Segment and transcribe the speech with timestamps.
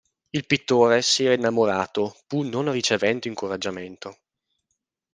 [0.31, 4.17] Il pittore si era innamorato, pur non ricevendo incoraggiamento.